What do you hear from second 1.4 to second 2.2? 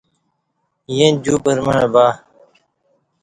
پرمع بہ